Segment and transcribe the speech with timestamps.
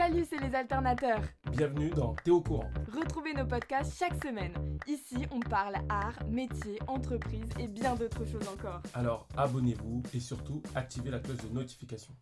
[0.00, 1.20] Salut, c'est les alternateurs.
[1.50, 2.70] Bienvenue dans T'es au courant.
[2.90, 4.54] Retrouvez nos podcasts chaque semaine.
[4.86, 8.80] Ici, on parle art, métier, entreprise et bien d'autres choses encore.
[8.94, 12.16] Alors abonnez-vous et surtout activez la cloche de notification.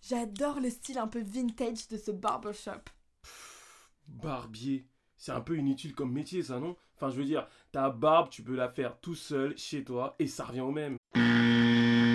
[0.00, 2.88] J'adore le style un peu vintage de ce barbershop.
[4.08, 4.86] Barbier,
[5.18, 6.74] c'est un peu inutile comme métier ça non?
[6.96, 10.26] Enfin je veux dire, ta barbe tu peux la faire tout seul chez toi et
[10.26, 10.96] ça revient au même.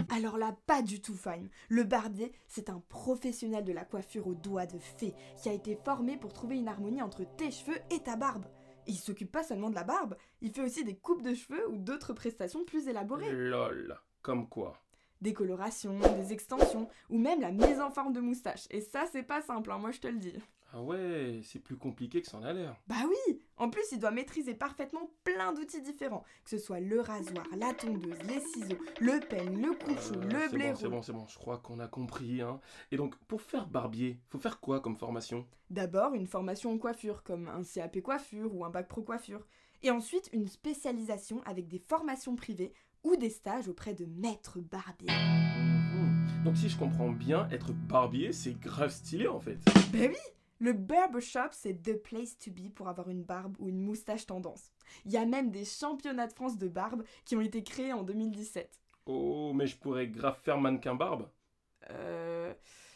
[0.10, 1.50] Alors là, pas du tout fine.
[1.70, 5.78] Le barbier, c'est un professionnel de la coiffure aux doigts de fée qui a été
[5.84, 8.46] formé pour trouver une harmonie entre tes cheveux et ta barbe.
[8.88, 11.70] Et il s'occupe pas seulement de la barbe, il fait aussi des coupes de cheveux
[11.70, 13.32] ou d'autres prestations plus élaborées.
[13.32, 14.82] Lol, comme quoi
[15.22, 18.68] Des colorations, des extensions, ou même la mise en forme de moustache.
[18.70, 20.34] Et ça, c'est pas simple, hein, moi je te le dis.
[20.74, 22.76] Ah ouais, c'est plus compliqué que ça en a l'air.
[22.88, 27.00] Bah oui En plus, il doit maîtriser parfaitement plein d'outils différents, que ce soit le
[27.00, 30.74] rasoir, la tondeuse, les ciseaux, le peigne, le couteau, Euh, le c'est blaireau.
[30.74, 32.42] bon, c'est bon, c'est bon, je crois qu'on a compris.
[32.42, 32.60] Hein.
[32.92, 35.48] Et donc, pour faire barbier, faut faire quoi comme formation?
[35.70, 39.48] D'abord, une formation en coiffure, comme un CAP coiffure ou un bac pro coiffure.
[39.84, 45.08] Et ensuite, une spécialisation avec des formations privées ou des stages auprès de maîtres barbiers.
[45.12, 46.44] Mhm.
[46.44, 49.58] Donc si je comprends bien, être barbier, c'est grave stylé en fait.
[49.92, 53.82] Ben oui Le barbershop, c'est the place to be pour avoir une barbe ou une
[53.82, 54.72] moustache tendance.
[55.06, 58.04] Il y a même des championnats de France de barbe qui ont été créés en
[58.04, 58.80] 2017.
[59.06, 61.28] Oh, mais je pourrais grave faire mannequin barbe.
[61.90, 62.54] Euh,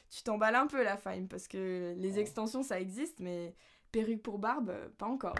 [0.10, 3.56] tu t'emballes un peu la fine parce que les extensions ça existe mais
[3.92, 5.36] perruque pour barbe, pas encore.